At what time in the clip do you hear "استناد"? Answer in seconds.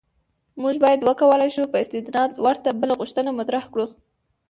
1.83-2.29